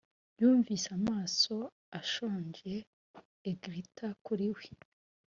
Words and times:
yumvise 0.39 0.87
amaso 0.99 1.53
ashonje 1.99 2.73
a-glitter 3.49 4.11
kuri 4.25 4.47
we 4.55 4.63